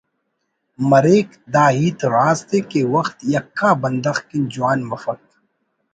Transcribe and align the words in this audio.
مریک 0.89 1.29
دا 1.53 1.65
ہیت 1.75 1.99
راست 2.15 2.49
ءِ 2.57 2.59
کہ 2.69 2.81
وخت 2.93 3.17
یکا 3.33 3.69
بندغ 3.81 4.15
کن 4.27 4.43
جوان 4.53 4.79
مفک 4.89 5.21